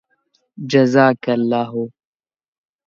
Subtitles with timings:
[0.71, 1.71] جزاك اللهُ